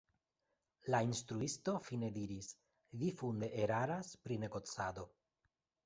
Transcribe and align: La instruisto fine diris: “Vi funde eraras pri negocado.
La 0.95 1.01
instruisto 1.07 1.75
fine 1.89 2.09
diris: 2.17 2.49
“Vi 3.03 3.13
funde 3.23 3.53
eraras 3.69 4.13
pri 4.27 4.43
negocado. 4.49 5.11